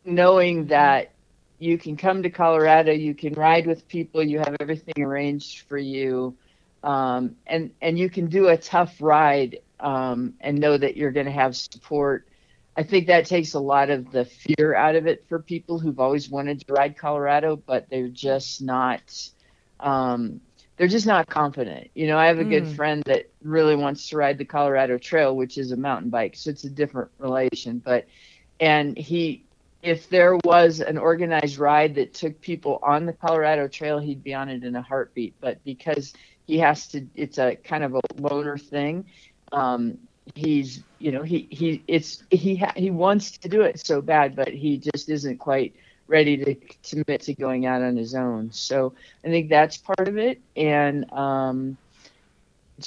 [0.04, 1.10] knowing that
[1.58, 5.78] you can come to Colorado, you can ride with people, you have everything arranged for
[5.78, 6.36] you,
[6.84, 11.26] um, and and you can do a tough ride um, and know that you're going
[11.26, 12.26] to have support.
[12.76, 15.98] I think that takes a lot of the fear out of it for people who've
[15.98, 19.02] always wanted to ride Colorado, but they're just not.
[19.80, 20.40] Um,
[20.76, 21.90] they're just not confident.
[21.94, 25.36] You know, I have a good friend that really wants to ride the Colorado Trail,
[25.36, 27.82] which is a mountain bike, so it's a different relation.
[27.84, 28.06] But
[28.60, 29.44] and he
[29.82, 34.34] if there was an organized ride that took people on the Colorado Trail, he'd be
[34.34, 35.34] on it in a heartbeat.
[35.40, 36.12] But because
[36.46, 39.06] he has to, it's a kind of a loner thing.
[39.52, 39.98] Um,
[40.34, 44.36] he's, you know, he he it's he ha- he wants to do it so bad,
[44.36, 45.74] but he just isn't quite
[46.06, 46.54] ready to
[46.88, 48.52] commit to going out on his own.
[48.52, 51.76] So I think that's part of it, and um,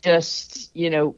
[0.04, 1.15] just you know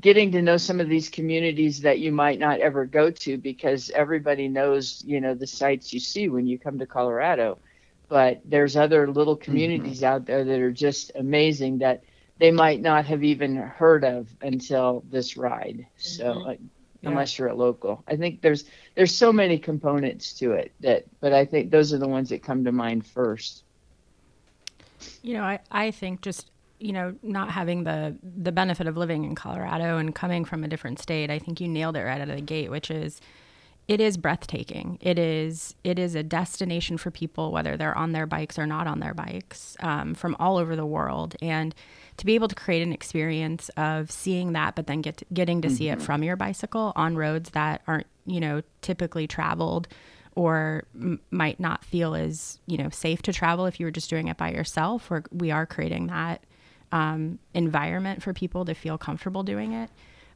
[0.00, 3.90] getting to know some of these communities that you might not ever go to because
[3.90, 7.58] everybody knows you know the sights you see when you come to colorado.
[8.08, 12.04] But there's other little communities out there that are just amazing that
[12.38, 15.86] they might not have even heard of until this ride.
[15.96, 16.54] So uh,
[17.04, 18.02] unless you're a local.
[18.08, 21.98] I think there's there's so many components to it that but i think those are
[21.98, 23.62] the ones that come to mind first.
[25.22, 29.24] You know, I, I think just, you know, not having the the benefit of living
[29.24, 32.28] in Colorado and coming from a different state, I think you nailed it right out
[32.28, 33.20] of the gate, which is
[33.86, 34.98] it is breathtaking.
[35.00, 38.86] It is it is a destination for people, whether they're on their bikes or not
[38.86, 41.36] on their bikes, um, from all over the world.
[41.42, 41.74] And
[42.16, 45.60] to be able to create an experience of seeing that, but then get to, getting
[45.62, 49.88] to see it from your bicycle on roads that aren't, you know, typically traveled
[50.36, 54.10] or m- might not feel as you know safe to travel if you were just
[54.10, 55.10] doing it by yourself.
[55.10, 56.44] Or we are creating that
[56.92, 59.90] um, environment for people to feel comfortable doing it.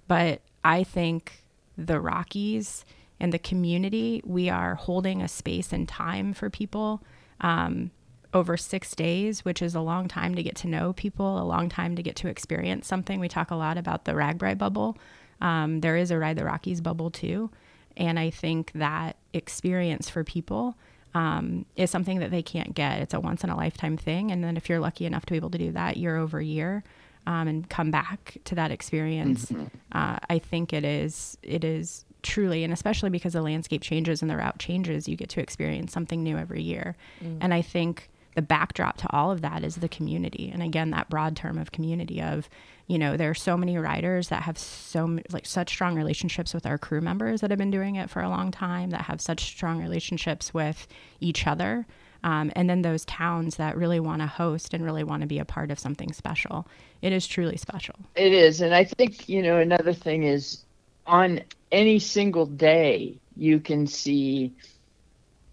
[0.08, 1.44] But I think
[1.76, 2.84] the Rockies
[3.20, 7.02] and the community, we are holding a space and time for people
[7.40, 7.90] um,
[8.34, 11.68] over six days, which is a long time to get to know people, a long
[11.68, 13.20] time to get to experience something.
[13.20, 14.98] We talk a lot about the RAGBRAI bubble.
[15.40, 17.50] Um, there is a Ride the Rockies bubble too.
[17.96, 20.76] And I think that experience for people
[21.14, 23.00] um, is something that they can't get.
[23.00, 24.30] It's a once in a lifetime thing.
[24.30, 26.84] And then if you're lucky enough to be able to do that year over year,
[27.26, 29.66] um, and come back to that experience, mm-hmm.
[29.92, 34.30] uh, I think it is it is truly, and especially because the landscape changes and
[34.30, 36.96] the route changes, you get to experience something new every year.
[37.22, 37.38] Mm.
[37.42, 41.10] And I think the backdrop to all of that is the community, and again, that
[41.10, 42.48] broad term of community of
[42.86, 46.64] you know there are so many riders that have so like such strong relationships with
[46.64, 49.40] our crew members that have been doing it for a long time that have such
[49.46, 50.86] strong relationships with
[51.20, 51.84] each other
[52.24, 55.38] um, and then those towns that really want to host and really want to be
[55.38, 56.66] a part of something special.
[57.02, 57.94] It is truly special.
[58.14, 58.60] It is.
[58.60, 60.64] And I think, you know, another thing is
[61.06, 64.52] on any single day, you can see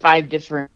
[0.00, 0.70] five different,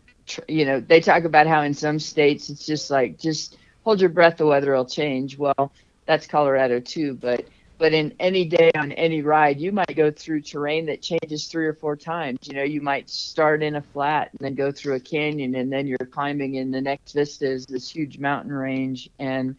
[0.48, 4.10] you know, they talk about how in some states it's just like, just hold your
[4.10, 5.38] breath, the weather will change.
[5.38, 5.72] Well,
[6.06, 7.14] that's Colorado too.
[7.14, 7.46] But
[7.80, 11.66] but in any day on any ride you might go through terrain that changes three
[11.66, 14.94] or four times you know you might start in a flat and then go through
[14.94, 19.08] a canyon and then you're climbing in the next vista is this huge mountain range
[19.18, 19.56] and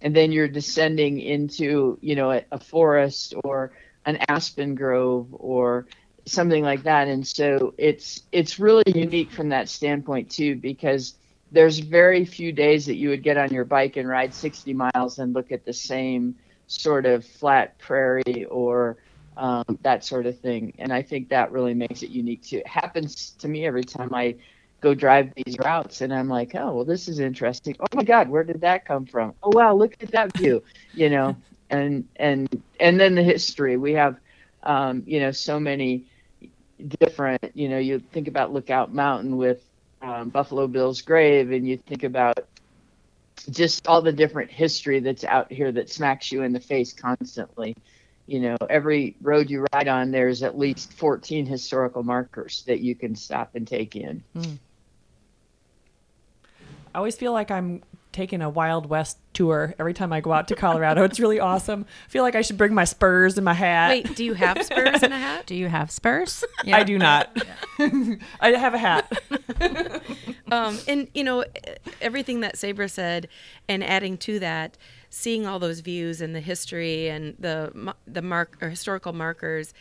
[0.00, 3.70] and then you're descending into you know a, a forest or
[4.06, 5.86] an aspen grove or
[6.28, 11.14] something like that and so it's it's really unique from that standpoint too because
[11.50, 15.18] there's very few days that you would get on your bike and ride 60 miles
[15.18, 16.34] and look at the same
[16.66, 18.98] sort of flat prairie or
[19.36, 20.74] um, that sort of thing.
[20.78, 22.58] And I think that really makes it unique too.
[22.58, 24.36] It happens to me every time I
[24.80, 27.76] go drive these routes and I'm like, oh, well, this is interesting.
[27.80, 29.34] Oh my God, where did that come from?
[29.42, 30.62] Oh, wow, look at that view,
[30.92, 31.36] you know,
[31.70, 34.16] and, and, and then the history we have,
[34.62, 36.06] um, you know, so many
[36.86, 39.62] different, you know, you think about Lookout Mountain with
[40.02, 42.38] um, Buffalo Bill's grave and you think about
[43.50, 47.76] just all the different history that's out here that smacks you in the face constantly.
[48.26, 52.94] You know, every road you ride on, there's at least 14 historical markers that you
[52.94, 54.22] can stop and take in.
[54.36, 54.58] Mm.
[56.94, 57.82] I always feel like I'm
[58.18, 61.04] taking a Wild West tour every time I go out to Colorado.
[61.04, 61.86] it's really awesome.
[62.06, 63.90] I feel like I should bring my spurs and my hat.
[63.90, 65.46] Wait, do you have spurs and a hat?
[65.46, 66.42] Do you have spurs?
[66.64, 66.78] Yeah.
[66.78, 67.30] I do not.
[67.78, 68.16] Yeah.
[68.40, 69.22] I have a hat.
[70.50, 71.44] um, and you know
[72.00, 73.28] everything that Sabra said,
[73.68, 74.76] and adding to that,
[75.10, 79.72] seeing all those views and the history and the the mark or historical markers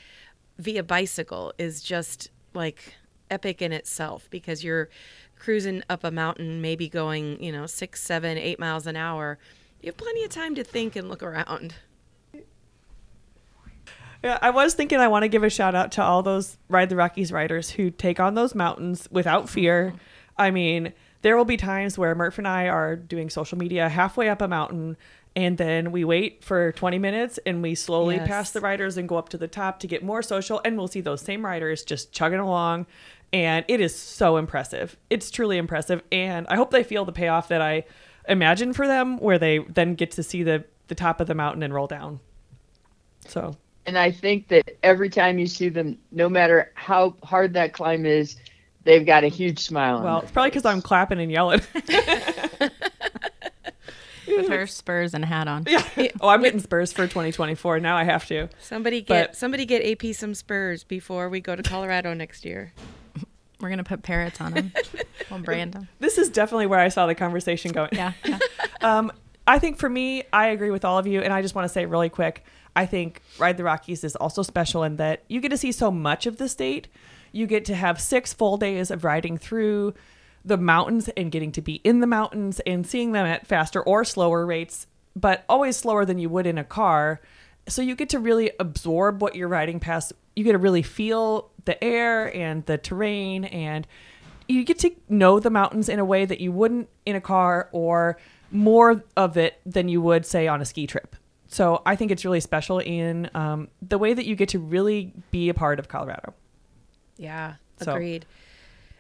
[0.60, 2.94] via bicycle is just like
[3.32, 4.90] epic in itself because you're
[5.40, 9.38] cruising up a mountain, maybe going, you know, six, seven, eight miles an hour,
[9.82, 11.76] you have plenty of time to think and look around.
[14.24, 16.90] Yeah, I was thinking I want to give a shout out to all those Ride
[16.90, 19.54] the Rockies riders who take on those mountains without mm-hmm.
[19.54, 19.94] fear.
[20.38, 24.30] I mean, there will be times where Murph and I are doing social media halfway
[24.30, 24.98] up a mountain
[25.36, 28.28] and then we wait for 20 minutes and we slowly yes.
[28.28, 30.88] pass the riders and go up to the top to get more social and we'll
[30.88, 32.88] see those same riders just chugging along
[33.34, 34.96] and it is so impressive.
[35.10, 37.86] It's truly impressive, and I hope they feel the payoff that I
[38.28, 41.64] imagine for them, where they then get to see the the top of the mountain
[41.64, 42.20] and roll down.
[43.28, 43.56] So.
[43.86, 48.06] And I think that every time you see them, no matter how hard that climb
[48.06, 48.36] is,
[48.84, 50.02] they've got a huge smile.
[50.04, 51.62] Well, it's probably because I'm clapping and yelling.
[54.28, 55.64] With her spurs and hat on.
[55.68, 55.88] Yeah.
[56.20, 57.80] Oh, I'm getting spurs for 2024.
[57.80, 58.50] Now I have to.
[58.60, 62.74] Somebody get but, somebody get AP some spurs before we go to Colorado next year.
[63.60, 64.74] We're gonna put parrots on them.
[65.32, 65.88] we'll brand them.
[66.00, 67.90] This is definitely where I saw the conversation going.
[67.92, 68.14] Yeah.
[68.24, 68.40] yeah.
[68.82, 69.12] um,
[69.48, 71.70] I think for me, I agree with all of you, and I just want to
[71.70, 72.44] say really quick.
[72.76, 75.90] I think Ride the Rockies is also special in that you get to see so
[75.90, 76.88] much of the state.
[77.32, 79.96] You get to have six full days of riding through
[80.46, 84.06] the mountains and getting to be in the mountains and seeing them at faster or
[84.06, 87.22] slower rates, but always slower than you would in a car.
[87.68, 90.14] So you get to really absorb what you're riding past.
[90.36, 93.86] You get to really feel the air and the terrain and
[94.48, 97.68] you get to know the mountains in a way that you wouldn't in a car
[97.74, 98.18] or
[98.50, 101.16] more of it than you would say on a ski trip.
[101.48, 105.14] So i think it's really special in um, the way that you get to really
[105.30, 106.34] be a part of colorado.
[107.18, 108.26] Yeah agreed.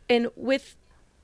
[0.09, 0.76] And with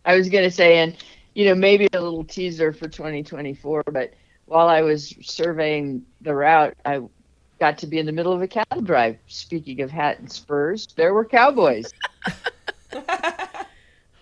[0.05, 0.95] i was going to say and
[1.33, 4.13] you know maybe a little teaser for 2024 but
[4.45, 7.01] while i was surveying the route i
[7.63, 9.17] got to be in the middle of a cattle drive.
[9.27, 11.93] Speaking of hat and spurs, there were cowboys.
[12.93, 13.65] oh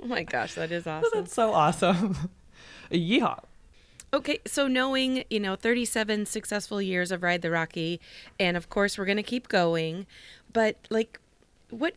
[0.06, 1.10] my gosh, that is awesome.
[1.12, 2.30] That's so awesome.
[2.92, 3.40] Yeehaw.
[4.14, 8.00] Okay, so knowing, you know, 37 successful years of Ride the Rocky,
[8.40, 10.06] and of course we're going to keep going,
[10.54, 11.20] but like,
[11.72, 11.96] what,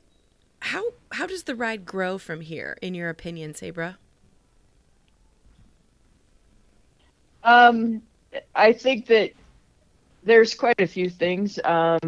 [0.61, 0.83] how,
[1.13, 3.99] how does the ride grow from here, in your opinion, Sabra?
[7.43, 8.01] Um,
[8.55, 9.33] I think that
[10.25, 11.59] there's quite a few things.
[11.65, 12.01] Um,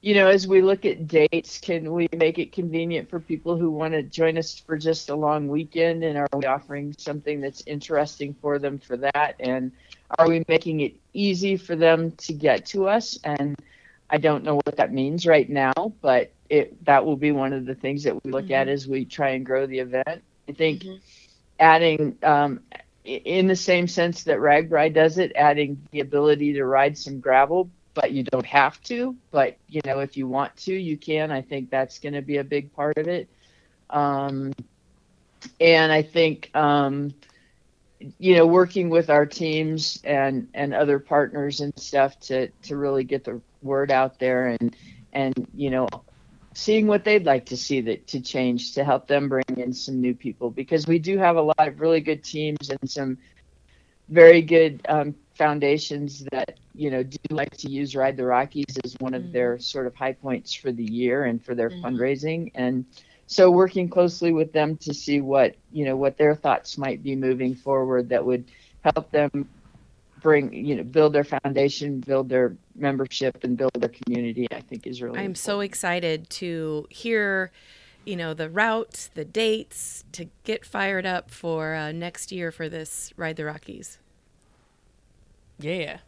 [0.00, 3.70] you know, as we look at dates, can we make it convenient for people who
[3.70, 6.04] want to join us for just a long weekend?
[6.04, 9.34] And are we offering something that's interesting for them for that?
[9.40, 9.72] And
[10.18, 13.18] are we making it easy for them to get to us?
[13.24, 13.56] And
[14.10, 17.66] I don't know what that means right now, but it that will be one of
[17.66, 18.54] the things that we look mm-hmm.
[18.54, 20.22] at as we try and grow the event.
[20.48, 20.96] I think mm-hmm.
[21.58, 22.60] adding um,
[23.08, 27.70] in the same sense that RAGBRAI does it, adding the ability to ride some gravel,
[27.94, 29.16] but you don't have to.
[29.30, 31.30] But you know, if you want to, you can.
[31.30, 33.28] I think that's going to be a big part of it.
[33.90, 34.52] Um,
[35.60, 37.14] and I think um,
[38.18, 43.04] you know, working with our teams and and other partners and stuff to to really
[43.04, 44.76] get the word out there and
[45.12, 45.88] and you know
[46.58, 50.00] seeing what they'd like to see that to change to help them bring in some
[50.00, 53.16] new people because we do have a lot of really good teams and some
[54.08, 58.96] very good um, foundations that you know do like to use ride the rockies as
[58.98, 59.32] one of mm-hmm.
[59.32, 61.86] their sort of high points for the year and for their mm-hmm.
[61.86, 62.84] fundraising and
[63.28, 67.14] so working closely with them to see what you know what their thoughts might be
[67.14, 68.44] moving forward that would
[68.82, 69.48] help them
[70.20, 74.86] bring you know build their foundation build their membership and build their community i think
[74.86, 75.38] is really i'm important.
[75.38, 77.50] so excited to hear
[78.08, 82.68] you know the routes the dates to get fired up for uh, next year for
[82.68, 83.98] this ride the rockies.
[85.58, 85.98] Yeah.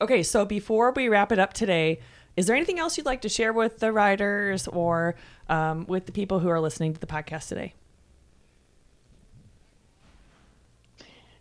[0.00, 2.00] Okay so before we wrap it up today
[2.36, 5.16] is there anything else you'd like to share with the riders or
[5.48, 7.74] um, with the people who are listening to the podcast today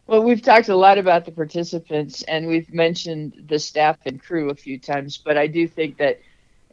[0.07, 4.49] Well, we've talked a lot about the participants and we've mentioned the staff and crew
[4.49, 6.21] a few times, but I do think that,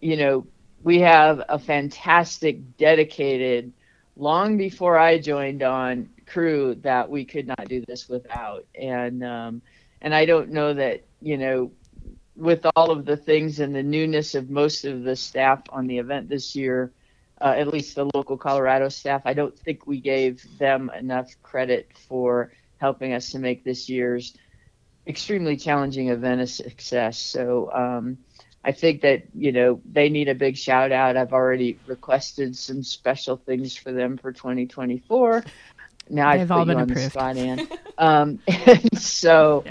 [0.01, 0.47] you know,
[0.85, 3.73] we have a fantastic, dedicated,
[4.17, 8.67] long before I joined on crew that we could not do this without.
[8.81, 9.63] And, um,
[10.01, 11.73] and I don't know that, you know,
[12.37, 15.99] with all of the things and the newness of most of the staff on the
[15.99, 16.93] event this year,
[17.41, 21.91] uh, at least the local Colorado staff, I don't think we gave them enough credit
[22.09, 22.53] for
[22.85, 24.37] helping us to make this year's
[25.07, 27.19] extremely challenging event a success.
[27.19, 28.19] So um,
[28.63, 31.17] I think that you know they need a big shout out.
[31.17, 35.45] I've already requested some special things for them for 2024.
[36.11, 36.95] Now They've I've you on approved.
[36.95, 37.69] the spot, Anne.
[37.99, 39.65] um, and so,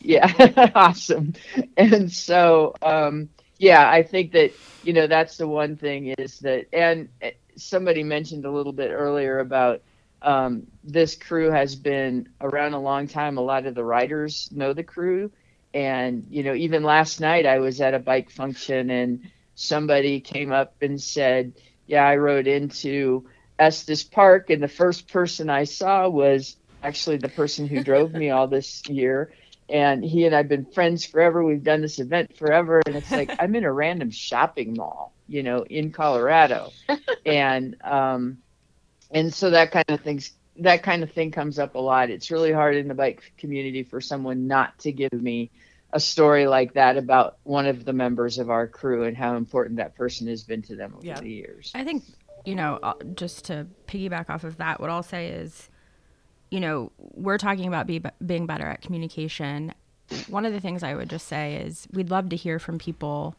[0.00, 1.34] yeah, yeah awesome.
[1.76, 3.28] And so, um,
[3.58, 4.52] yeah, I think that
[4.84, 8.90] you know that's the one thing is that, and eh, somebody mentioned a little bit
[8.92, 9.82] earlier about
[10.22, 13.38] um, this crew has been around a long time.
[13.38, 15.30] A lot of the riders know the crew.
[15.74, 20.52] And, you know, even last night I was at a bike function and somebody came
[20.52, 21.52] up and said,
[21.86, 24.50] Yeah, I rode into Estes Park.
[24.50, 28.82] And the first person I saw was actually the person who drove me all this
[28.88, 29.32] year.
[29.68, 31.44] And he and I've been friends forever.
[31.44, 32.80] We've done this event forever.
[32.86, 36.70] And it's like, I'm in a random shopping mall, you know, in Colorado.
[37.26, 38.38] and, um,
[39.10, 42.10] and so that kind of things that kind of thing comes up a lot.
[42.10, 45.50] It's really hard in the bike community for someone not to give me
[45.92, 49.76] a story like that about one of the members of our crew and how important
[49.76, 51.20] that person has been to them over yeah.
[51.20, 51.72] the years.
[51.74, 52.04] I think,
[52.44, 55.70] you know, uh, just to piggyback off of that, what I'll say is,
[56.50, 59.72] you know, we're talking about be, being better at communication.
[60.28, 63.36] One of the things I would just say is we'd love to hear from people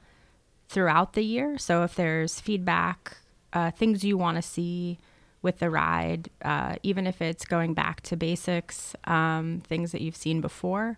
[0.69, 1.57] throughout the year.
[1.57, 3.17] So if there's feedback,
[3.53, 4.99] uh, things you want to see,
[5.41, 10.15] with the ride, uh, even if it's going back to basics, um, things that you've
[10.15, 10.97] seen before.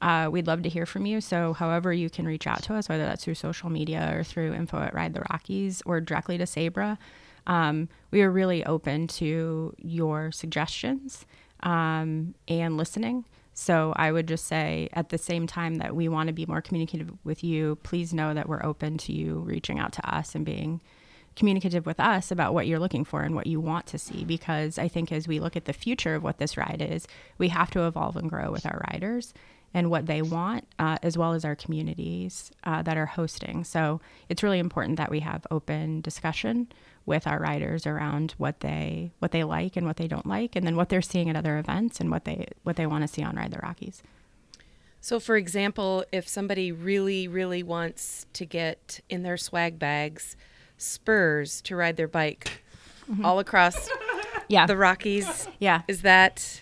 [0.00, 1.20] Uh, we'd love to hear from you.
[1.20, 4.54] So, however, you can reach out to us, whether that's through social media or through
[4.54, 6.98] info at Ride the Rockies or directly to Sabra,
[7.46, 11.26] um, we are really open to your suggestions
[11.62, 13.26] um, and listening.
[13.52, 16.62] So, I would just say at the same time that we want to be more
[16.62, 20.46] communicative with you, please know that we're open to you reaching out to us and
[20.46, 20.80] being
[21.40, 24.78] communicative with us about what you're looking for and what you want to see because
[24.78, 27.70] I think as we look at the future of what this ride is, we have
[27.70, 29.32] to evolve and grow with our riders
[29.72, 33.64] and what they want, uh, as well as our communities uh, that are hosting.
[33.64, 36.68] So it's really important that we have open discussion
[37.06, 40.66] with our riders around what they what they like and what they don't like, and
[40.66, 43.22] then what they're seeing at other events and what they what they want to see
[43.22, 44.02] on Ride the Rockies.
[45.00, 50.36] So, for example, if somebody really, really wants to get in their swag bags
[50.80, 52.62] spurs to ride their bike
[53.10, 53.24] mm-hmm.
[53.24, 53.88] all across
[54.48, 54.66] yeah.
[54.66, 55.48] the Rockies.
[55.58, 55.82] Yeah.
[55.88, 56.60] Is that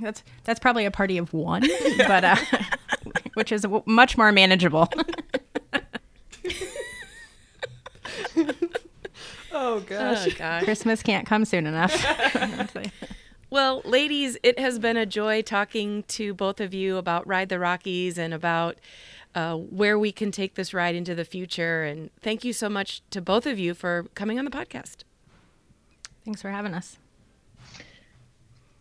[0.00, 1.62] that's that's probably a party of one,
[1.98, 2.36] but uh,
[3.34, 4.88] which is much more manageable.
[9.52, 10.26] oh gosh.
[10.26, 10.64] Oh, gosh.
[10.64, 11.94] Christmas can't come soon enough.
[13.50, 17.58] Well, ladies, it has been a joy talking to both of you about Ride the
[17.58, 18.78] Rockies and about
[19.34, 21.82] uh, where we can take this ride into the future.
[21.84, 25.04] And thank you so much to both of you for coming on the podcast.
[26.24, 26.98] Thanks for having us.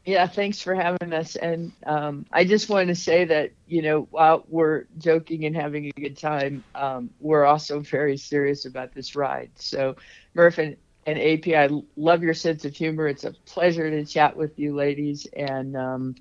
[0.05, 1.35] Yeah, thanks for having us.
[1.35, 5.85] And um, I just want to say that, you know, while we're joking and having
[5.85, 9.51] a good time, um, we're also very serious about this ride.
[9.55, 9.95] So,
[10.33, 10.75] Murph and,
[11.05, 13.07] and AP, I love your sense of humor.
[13.07, 15.27] It's a pleasure to chat with you, ladies.
[15.33, 16.15] And, um,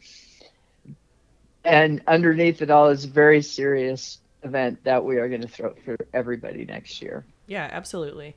[1.64, 5.97] and underneath it all is very serious event that we are going to throw for
[6.14, 7.24] everybody next year.
[7.47, 8.36] Yeah, absolutely.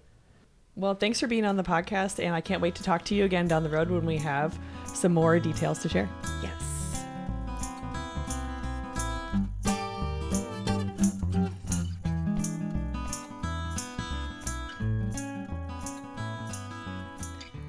[0.75, 3.25] Well, thanks for being on the podcast, and I can't wait to talk to you
[3.25, 6.09] again down the road when we have some more details to share.
[6.41, 6.73] Yes.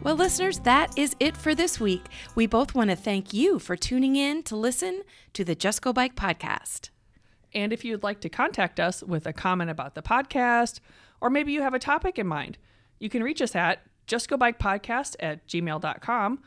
[0.03, 2.05] Well, listeners, that is it for this week.
[2.35, 5.95] We both want to thank you for tuning in to listen to the Just Go
[5.95, 6.91] Bike podcast.
[7.55, 10.81] And if you'd like to contact us with a comment about the podcast,
[11.21, 12.59] or maybe you have a topic in mind,
[12.99, 16.43] you can reach us at justgobikepodcast at gmail.com,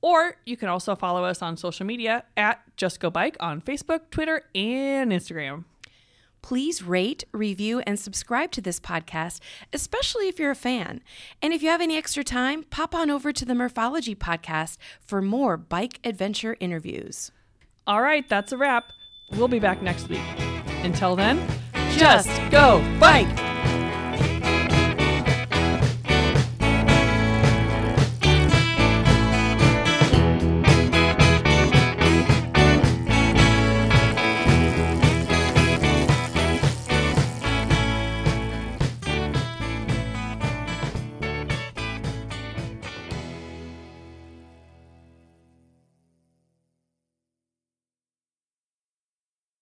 [0.00, 4.10] or you can also follow us on social media at Just Go Bike on Facebook,
[4.10, 5.64] Twitter, and Instagram.
[6.42, 9.38] Please rate, review, and subscribe to this podcast,
[9.72, 11.00] especially if you're a fan.
[11.40, 15.22] And if you have any extra time, pop on over to the Murphology podcast for
[15.22, 17.30] more bike adventure interviews.
[17.86, 18.86] All right, that's a wrap.
[19.36, 20.20] We'll be back next week.
[20.82, 21.40] Until then,
[21.96, 23.51] just go bike!